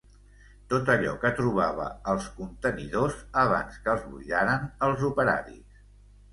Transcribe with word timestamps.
Tot 0.69 0.87
allò 0.93 1.11
que 1.23 1.31
trobava 1.39 1.85
als 2.15 2.31
contenidors 2.39 3.21
abans 3.45 3.79
que 3.85 3.95
els 3.95 4.09
buidaren 4.11 4.69
els 4.91 5.09
operaris. 5.15 5.81